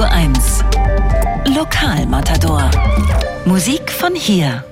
[0.00, 0.64] Radio 1.
[1.54, 2.70] Lokalmatador.
[3.44, 4.64] Musik von hier.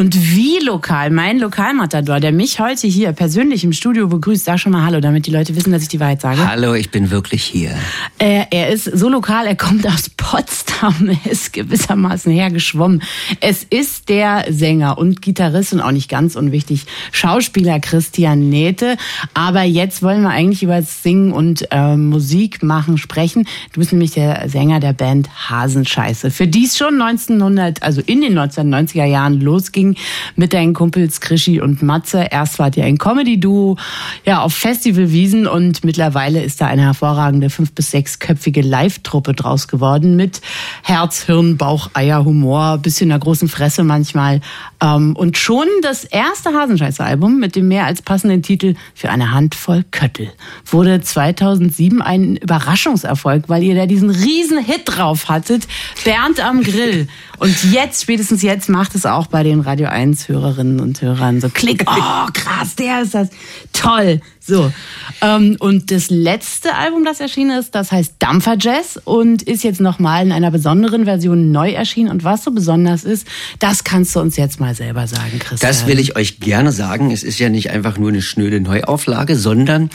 [0.00, 4.72] Und wie lokal, mein Lokalmatador, der mich heute hier persönlich im Studio begrüßt, sag schon
[4.72, 6.48] mal Hallo, damit die Leute wissen, dass ich die Wahrheit sage.
[6.48, 7.72] Hallo, ich bin wirklich hier.
[8.16, 13.02] Äh, er ist so lokal, er kommt aus Potsdam, er ist gewissermaßen hergeschwommen.
[13.40, 18.96] Es ist der Sänger und Gitarrist und auch nicht ganz unwichtig, Schauspieler Christian Nähte.
[19.34, 23.46] Aber jetzt wollen wir eigentlich über Singen und äh, Musik machen sprechen.
[23.74, 28.22] Du bist nämlich der Sänger der Band Hasenscheiße, für die es schon 1900, also in
[28.22, 29.89] den 1990er Jahren losging
[30.36, 32.26] mit deinen Kumpels Krischi und Matze.
[32.30, 33.76] Erst wart ihr ein Comedy-Duo,
[34.24, 40.16] ja, auf Festivalwiesen und mittlerweile ist da eine hervorragende fünf- bis sechsköpfige Live-Truppe draus geworden
[40.16, 40.40] mit
[40.82, 44.40] Herz, Hirn, Bauch, Eier, Humor, bisschen einer großen Fresse manchmal.
[44.82, 49.84] Ähm, und schon das erste Hasenscheiße-Album mit dem mehr als passenden Titel für eine Handvoll
[49.90, 50.30] Köttel
[50.66, 55.66] wurde 2007 ein Überraschungserfolg, weil ihr da diesen riesen Hit drauf hattet,
[56.04, 57.08] Bernd am Grill.
[57.38, 61.48] Und jetzt, spätestens jetzt, macht es auch bei den Radio 1 Hörerinnen und Hörern so
[61.48, 61.84] Klick.
[61.86, 63.28] Oh, krass, der ist das.
[63.72, 64.20] Toll.
[64.40, 64.72] So.
[65.20, 69.80] Ähm, und das letzte Album, das erschienen ist, das heißt Dampfer Jazz und ist jetzt
[69.80, 72.10] nochmal in einer besonderen Version neu erschienen.
[72.10, 73.28] Und was so besonders ist,
[73.60, 75.70] das kannst du uns jetzt mal selber sagen, Christian.
[75.70, 77.12] Das will ich euch gerne sagen.
[77.12, 79.90] Es ist ja nicht einfach nur eine schnöde Neuauflage, sondern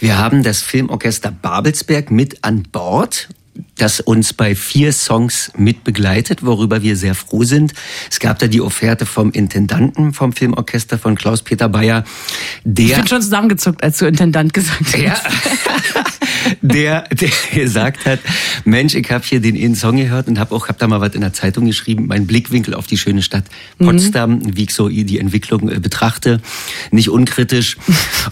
[0.00, 3.28] wir haben das Filmorchester Babelsberg mit an Bord
[3.76, 7.72] das uns bei vier Songs mit begleitet, worüber wir sehr froh sind.
[8.10, 12.04] Es gab da die Offerte vom Intendanten vom Filmorchester von Klaus-Peter Bayer,
[12.64, 14.98] der ich bin schon zusammengezuckt, als du Intendant gesagt hast.
[14.98, 15.14] Ja.
[16.62, 18.20] der, der gesagt hat,
[18.64, 21.14] Mensch, ich habe hier den einen Song gehört und habe auch hab da mal was
[21.14, 23.44] in der Zeitung geschrieben, mein Blickwinkel auf die schöne Stadt
[23.78, 24.56] Potsdam, mhm.
[24.56, 26.40] wie ich so die Entwicklung äh, betrachte,
[26.90, 27.76] nicht unkritisch.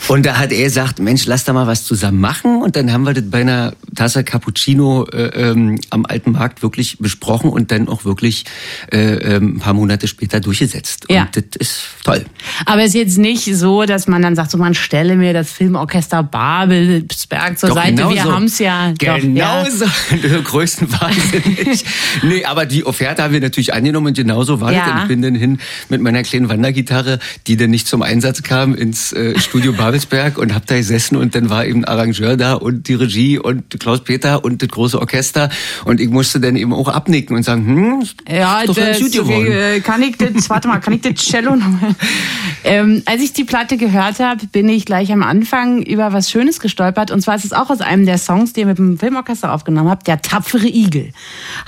[0.08, 2.62] Und da hat er gesagt, Mensch, lass da mal was zusammen machen.
[2.62, 6.98] Und dann haben wir das bei einer Tasse Cappuccino äh, ähm, am Alten Markt wirklich
[6.98, 8.44] besprochen und dann auch wirklich
[8.92, 11.06] äh, ähm, ein paar Monate später durchgesetzt.
[11.10, 11.22] Ja.
[11.22, 12.24] Und das ist toll.
[12.66, 15.50] Aber es ist jetzt nicht so, dass man dann sagt, so man stelle mir das
[15.50, 18.01] Filmorchester Babelsberg zur Doch, Seite.
[18.08, 18.32] Genau Wir so.
[18.32, 18.92] haben's ja.
[18.98, 19.70] Genau doch, ja.
[19.70, 19.86] so.
[20.22, 21.86] Der größten Wahnsinn nicht.
[22.22, 24.86] Nee, aber die Offerte haben wir natürlich angenommen und genauso war Ja.
[24.92, 25.02] das.
[25.02, 25.58] Ich bin dann hin
[25.88, 30.54] mit meiner kleinen Wandergitarre, die dann nicht zum Einsatz kam, ins äh, Studio Babelsberg und
[30.54, 34.62] hab da gesessen und dann war eben Arrangeur da und die Regie und Klaus-Peter und
[34.62, 35.48] das große Orchester
[35.84, 39.12] und ich musste dann eben auch abnicken und sagen, hm, Ja, ist doch das, gut
[39.12, 39.50] geworden.
[39.50, 41.94] äh, kann ich das, warte mal, kann ich das Cello nochmal?
[42.64, 46.60] Ähm, als ich die Platte gehört habe, bin ich gleich am Anfang über was Schönes
[46.60, 47.10] gestolpert.
[47.10, 49.90] Und zwar ist es auch aus einem der Songs, die ihr mit dem Filmorchester aufgenommen
[49.90, 50.06] habt.
[50.06, 51.12] Der tapfere Igel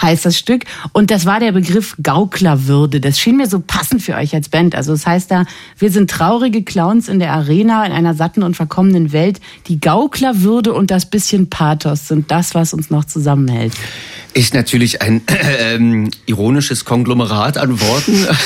[0.01, 0.65] heißt das Stück.
[0.93, 3.01] Und das war der Begriff Gauklerwürde.
[3.01, 4.75] Das schien mir so passend für euch als Band.
[4.75, 5.45] Also das heißt da,
[5.79, 9.41] wir sind traurige Clowns in der Arena in einer satten und verkommenen Welt.
[9.69, 13.75] Die Gauklerwürde und das bisschen Pathos sind das, was uns noch zusammenhält.
[14.33, 15.23] Ist natürlich ein
[15.59, 18.27] ähm, ironisches Konglomerat an Worten.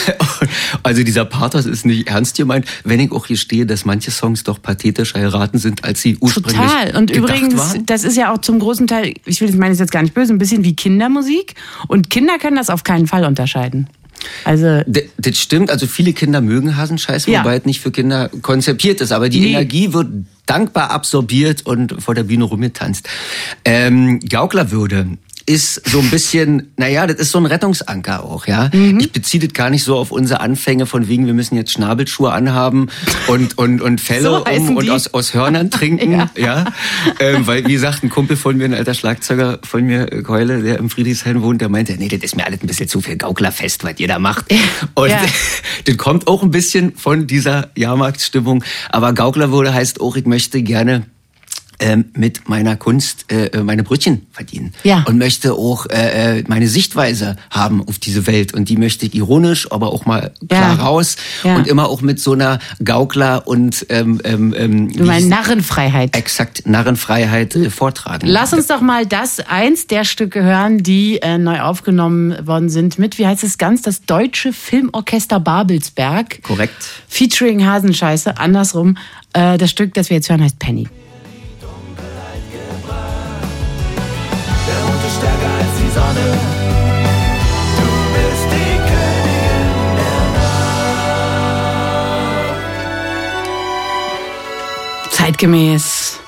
[0.83, 4.45] Also dieser Pathos ist nicht ernst gemeint, wenn ich auch hier stehe, dass manche Songs
[4.45, 6.97] doch pathetischer geraten sind, als sie ursprünglich Total.
[6.97, 9.81] Und gedacht übrigens, das ist ja auch zum großen Teil, ich will das meine ich
[9.81, 11.55] jetzt gar nicht böse, ein bisschen wie Kindermusik.
[11.89, 13.89] Und Kinder können das auf keinen Fall unterscheiden.
[14.45, 17.41] Also, D- Das stimmt, also viele Kinder mögen Hasenscheiße, Ja.
[17.41, 19.51] wobei es nicht für Kinder konzipiert ist, aber die Nee.
[19.51, 20.09] Energie wird
[20.47, 23.09] dankbar absorbiert und vor der Bühne rumgetanzt.
[23.65, 28.71] Ähm, Gauklerwürde ist so ein bisschen, naja, das ist so ein Rettungsanker auch, ja.
[28.73, 29.01] Mhm.
[29.01, 32.31] Ich beziehe das gar nicht so auf unsere Anfänge von wegen, wir müssen jetzt Schnabelschuhe
[32.31, 32.89] anhaben
[33.29, 36.31] und, und, und Felle So um und aus, aus Hörnern trinken, Ja.
[36.37, 36.65] ja.
[37.19, 40.63] Ähm, weil, wie gesagt, ein Kumpel von mir, ein alter Schlagzeuger von mir, äh, Keule,
[40.63, 43.17] der im Friedrichshain wohnt, der meinte, nee, das ist mir alles ein bisschen zu viel
[43.17, 44.53] Gauklerfest, was ihr da macht.
[44.95, 45.21] Und Ja.
[45.87, 48.63] das kommt auch ein bisschen von dieser Jahrmarktstimmung.
[48.91, 51.07] Aber Gauklerwürde heißt auch, ich möchte gerne
[52.15, 54.73] mit meiner Kunst äh, meine Brötchen verdienen.
[54.83, 55.05] Ja.
[55.07, 58.53] Und möchte auch äh, äh, meine Sichtweise haben auf diese Welt.
[58.53, 60.83] Und die möchte ich ironisch, aber auch mal klar Ja.
[60.85, 61.17] raus.
[61.45, 61.57] Ja.
[61.57, 66.17] Und immer auch mit so einer Gaukler und ähm, ähm, ähm, du meinst Narrenfreiheit.
[66.17, 68.27] exakt Narrenfreiheit äh, vortragen.
[68.27, 72.99] Lass uns doch mal das eins der Stücke hören, die äh, neu aufgenommen worden sind
[72.99, 76.43] mit, wie heißt es ganz, das Deutsche Filmorchester Babelsberg.
[76.43, 76.75] Korrekt.
[77.07, 78.97] Featuring Hasenscheiße, andersrum.
[79.33, 80.89] Äh, das Stück, das wir jetzt hören, heißt Penny.
[95.29, 96.21] Zeitgemäß.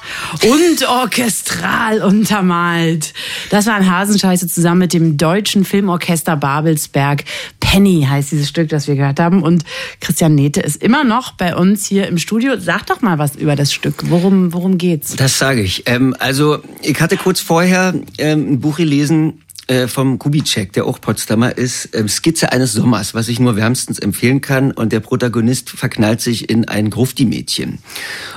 [0.43, 3.14] und orchestral untermalt.
[3.49, 7.25] Das war ein Hasenscheiße zusammen mit dem deutschen Filmorchester Babelsberg.
[7.61, 9.43] Penny heißt dieses Stück, das wir gehört haben.
[9.43, 9.64] Und
[10.00, 12.58] Christian Nete ist immer noch bei uns hier im Studio.
[12.58, 14.11] Sag doch mal was über das Stück.
[14.11, 15.17] Worum, worum geht's?
[15.17, 15.85] Das sage ich.
[15.87, 21.00] Ähm, also, ich hatte kurz vorher ähm, ein Buch gelesen, äh, vom Kubitschek, der auch
[21.00, 24.72] Potsdamer ist, ähm, Skizze eines Sommers, was ich nur wärmstens empfehlen kann.
[24.72, 27.78] Und der Protagonist verknallt sich in ein Grufti-Mädchen.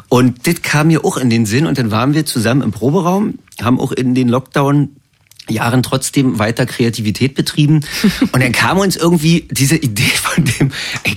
[0.10, 1.66] Und das kam mir auch in den Sinn.
[1.66, 4.90] Und dann waren wir zusammen im Proberaum, haben auch in den Lockdown
[5.50, 7.82] Jahren trotzdem weiter Kreativität betrieben.
[8.32, 10.72] Und dann kam uns irgendwie diese Idee von dem,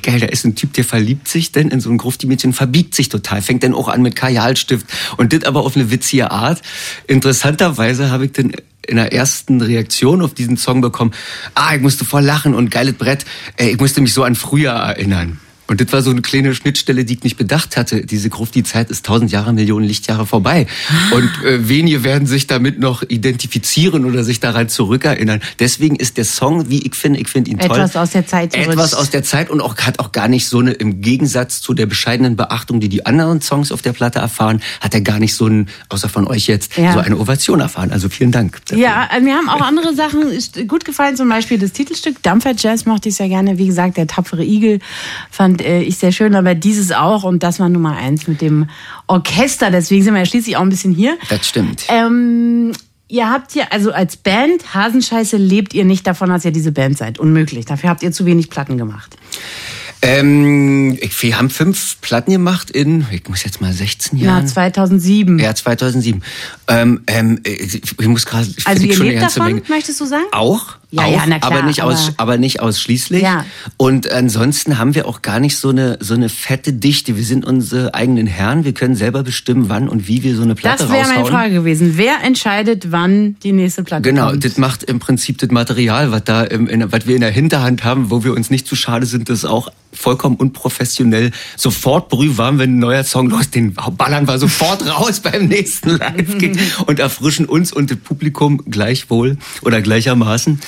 [0.06, 3.08] geil, da ist ein Typ, der verliebt sich denn in so ein Grufti-Mädchen, verbiegt sich
[3.08, 4.86] total, fängt dann auch an mit Kajalstift
[5.16, 6.62] und das aber auf eine witzige Art.
[7.08, 8.52] Interessanterweise habe ich dann
[8.86, 11.12] in der ersten Reaktion auf diesen Song bekommen,
[11.54, 13.24] ah, ich musste voll lachen und geiles Brett,
[13.56, 15.40] ey, ich musste mich so an Frühjahr erinnern.
[15.66, 18.04] Und das war so eine kleine Schnittstelle, die ich nicht bedacht hatte.
[18.06, 20.66] Diese Gruft, die Zeit ist tausend Jahre, Millionen Lichtjahre vorbei.
[21.12, 25.40] Und äh, wenige werden sich damit noch identifizieren oder sich daran zurückerinnern.
[25.58, 27.76] Deswegen ist der Song, wie ich finde, ich finde ihn toll.
[27.76, 28.66] Etwas aus der Zeit zurück.
[28.68, 31.74] Etwas aus der Zeit und auch hat auch gar nicht so eine, im Gegensatz zu
[31.74, 35.34] der bescheidenen Beachtung, die die anderen Songs auf der Platte erfahren, hat er gar nicht
[35.34, 36.92] so ein, außer von euch jetzt, Ja.
[36.92, 37.90] so eine Ovation erfahren.
[37.92, 38.60] Also vielen Dank.
[38.66, 38.82] dafür.
[38.82, 42.54] Ja, äh, mir haben auch andere Sachen ist gut gefallen, zum Beispiel das Titelstück Dampfer
[42.56, 43.58] Jazz mochte ich sehr gerne.
[43.58, 44.78] Wie gesagt, der tapfere Igel
[45.30, 48.68] fand äh, ich sehr schön, aber dieses auch und das war Nummer eins mit dem
[49.06, 49.70] Orchester.
[49.70, 51.16] Deswegen sind wir ja schließlich auch ein bisschen hier.
[51.28, 51.84] Das stimmt.
[51.88, 52.72] Ähm,
[53.08, 56.98] ihr habt hier, also als Band, Hasenscheiße, lebt ihr nicht davon, dass ihr diese Band
[56.98, 57.18] seid.
[57.18, 57.64] Unmöglich.
[57.64, 59.16] Dafür habt ihr zu wenig Platten gemacht.
[60.02, 64.46] Ähm, wir haben fünf Platten gemacht in, ich muss jetzt mal 16 Ja, Jahren.
[64.46, 65.38] 2007.
[65.38, 66.22] Ja, 2007.
[66.68, 68.46] Ähm, ähm, ich muss gerade.
[68.66, 69.62] Also ihr lebt davon, Menge.
[69.68, 70.24] möchtest du sagen?
[70.32, 73.22] Auch, Ja, auch ja, klar, aber nicht aus, aber- nicht ausschließlich.
[73.22, 73.44] Ja.
[73.76, 77.16] Und ansonsten haben wir auch gar nicht so eine so eine fette Dichte.
[77.16, 78.64] Wir sind unsere eigenen Herren.
[78.64, 81.16] Wir können selber bestimmen, wann und wie wir so eine Platte Das wäre raushauen.
[81.22, 81.92] meine Frage gewesen.
[81.96, 84.44] Wer entscheidet, wann die nächste Platte Genau, kommt?
[84.44, 87.84] das macht im Prinzip das Material, was da im, in, was wir in der Hinterhand
[87.84, 92.76] haben, wo wir uns nicht zu schade sind, das auch vollkommen unprofessionell sofort brühwarm, wenn
[92.76, 97.72] ein neuer Song los, den ballern wir sofort raus beim nächsten Live-Gig und erfrischen uns
[97.72, 100.60] und das Publikum gleichwohl oder gleichermaßen.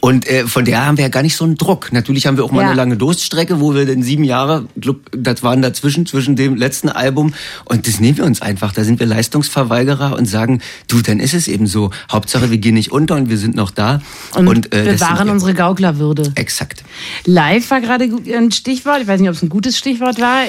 [0.00, 1.92] Und äh, von der haben wir ja gar nicht so einen Druck.
[1.92, 2.68] Natürlich haben wir auch mal Ja.
[2.68, 6.88] eine lange Durststrecke, wo wir dann sieben Jahre, glaub, das waren dazwischen, zwischen dem letzten
[6.88, 7.34] Album
[7.64, 8.72] und das nehmen wir uns einfach.
[8.72, 11.90] Da sind wir Leistungsverweigerer und sagen, du, dann ist es eben so.
[12.10, 14.00] Hauptsache, wir gehen nicht unter und wir sind noch da.
[14.34, 16.32] und, äh, das bewahren unsere Gauklerwürde.
[16.34, 16.84] Exakt.
[17.24, 19.00] Live war gerade ein Stichwort.
[19.02, 20.42] Ich weiß nicht, ob es ein gutes Stichwort war.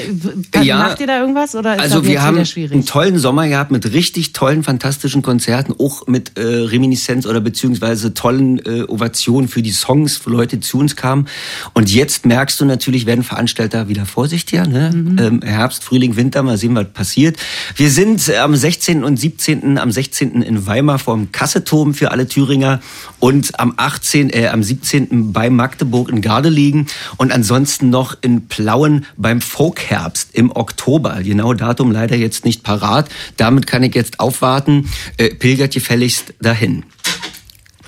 [0.64, 0.78] Ja.
[0.78, 3.92] Macht ihr da irgendwas oder ist Also das wir haben einen tollen Sommer gehabt mit
[3.94, 9.72] richtig tollen, fantastischen Konzerten, auch mit äh, Reminiszenz oder beziehungsweise tollen äh, Ovationen für die
[9.72, 11.28] Songs, wo Leute zu uns kamen.
[11.74, 14.66] Und jetzt merkst du natürlich, werden Veranstalter wieder vorsichtiger.
[14.66, 14.92] Ne?
[14.94, 15.20] Mhm.
[15.20, 17.38] Ähm, Herbst, Frühling, Winter, mal sehen, was passiert.
[17.76, 19.04] Wir sind äh, am 16.
[19.04, 19.78] und 17.
[19.78, 20.42] am 16.
[20.42, 22.82] in Weimar vorm Kasseturm für alle Thüringer
[23.20, 24.32] und am 18.
[24.32, 25.32] Äh, am 17.
[25.32, 26.88] bei Magdeburg in Gardelegen
[27.18, 31.20] und ansonsten noch in Plauen beim Folkherbst im Oktober.
[31.22, 33.10] Genau Datum leider jetzt nicht parat.
[33.38, 34.90] Damit kann ich jetzt aufwarten.
[35.18, 36.86] Äh, pilgert gefälligst dahin.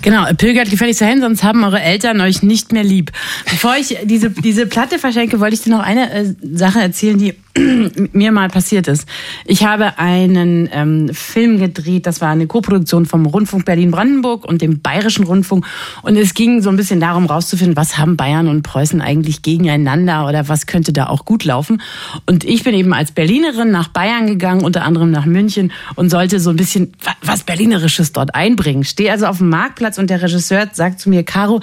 [0.02, 3.12] Genau, pilgert gefälligst dahin, sonst haben eure Eltern euch nicht mehr lieb.
[3.46, 7.34] Bevor ich diese, diese Platte verschenke, wollte ich dir noch eine äh, Sache erzählen, die
[8.14, 9.08] mir mal passiert ist.
[9.46, 14.82] Ich habe einen ähm, Film gedreht, das war eine Koproduktion vom Rundfunk Berlin-Brandenburg und dem
[14.82, 15.66] Bayerischen Rundfunk.
[16.04, 20.28] Und es ging so ein bisschen darum, rauszufinden, was haben Bayern und Preußen eigentlich gegeneinander
[20.28, 21.82] oder was könnte da auch gut laufen.
[22.26, 26.40] Und ich bin eben als Berlinerin nach Bayern gegangen, unter anderem nach München und sollte
[26.40, 28.84] so ein bisschen wa- was Berlinerisches dort einbringen.
[28.84, 31.62] Stehe also auf dem Marktplatz und der Regisseur sagt zu mir, Caro,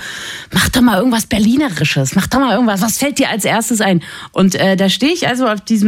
[0.53, 4.03] mach doch mal irgendwas Berlinerisches, mach doch mal irgendwas, was fällt dir als erstes ein?
[4.33, 5.84] Und äh, da stehe ich also auf diesem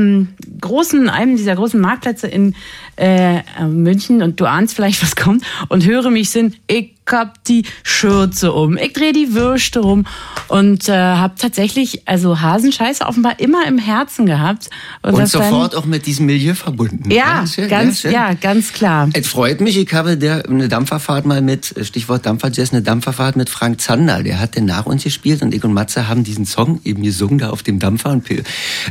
[0.61, 2.55] großen, einem dieser großen Marktplätze in
[2.97, 7.65] äh, München und du ahnst vielleicht, was kommt und höre mich sind, ich hab die
[7.85, 10.07] Schürze um, ich drehe die Würste rum
[10.49, 14.71] und äh, habe tatsächlich also Hasenscheiße offenbar immer im Herzen gehabt.
[15.03, 17.11] Und dann- sofort auch mit diesem Milieu verbunden.
[17.11, 18.12] ja, schön, ganz, schön.
[18.12, 19.09] ja, ganz klar.
[19.12, 23.50] Es freut mich, ich habe der, eine Dampferfahrt mal mit, Stichwort Dampferjazz, eine Dampferfahrt mit
[23.50, 24.23] Frank Zander.
[24.23, 27.38] Der hat den nach uns gespielt und ich und Matze haben diesen Song eben gesungen
[27.38, 28.43] da auf dem Dampfer und wir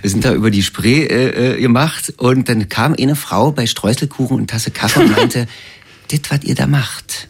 [0.03, 4.37] sind da über die Spree äh, äh, gemacht und dann kam eine Frau bei Streuselkuchen
[4.37, 5.47] und Tasse Kaffee und meinte,
[6.11, 7.27] das, was ihr da macht,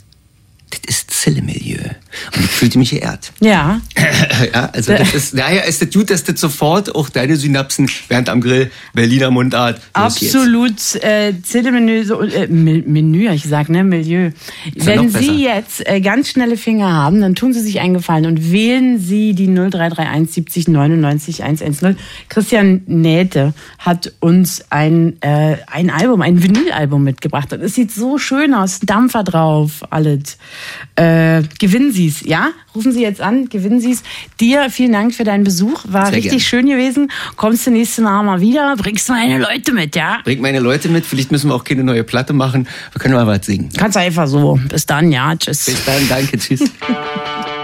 [0.72, 1.80] das ist Zille-Milieu.
[2.36, 3.32] Und ich fühlte mich geehrt.
[3.40, 3.82] Ja.
[4.54, 8.30] ja, also das ist, daher ist es gut, dass das sofort auch deine Synapsen während
[8.30, 9.82] am Grill Berliner Mundart.
[9.94, 14.32] Absolut äh, Zille-Menü, so, äh, Menü, ich gesagt, ne, Milieu.
[14.76, 15.10] Wenn.
[15.10, 19.00] Sie jetzt äh, ganz schnelle Finger haben, dann tun Sie sich einen Gefallen und wählen
[19.00, 21.96] Sie die 0331 70 99 110.
[22.28, 27.54] Christian Nähte hat uns ein, äh, ein Album, ein Vinylalbum mitgebracht.
[27.54, 30.38] Und es sieht so schön aus, Dampfer drauf, alles.
[30.96, 31.05] Äh,
[31.60, 32.52] gewinnen Sie es, ja?
[32.76, 34.04] Rufen Sie jetzt an, gewinnen Sie es.
[34.40, 36.42] Dir vielen Dank für deinen Besuch, war Sehr richtig gerne.
[36.42, 37.12] schön gewesen.
[37.36, 40.20] Kommst du nächste Mal mal wieder, bringst meine Leute mit, ja?
[40.24, 42.68] Bringt meine Leute mit, vielleicht müssen wir auch keine neue Platte machen.
[42.92, 43.70] Wir können mal was singen.
[43.78, 44.60] Kannst einfach so.
[44.70, 45.36] Bis dann, ja.
[45.36, 45.66] Tschüss.
[45.66, 46.64] Bis dann, danke, tschüss.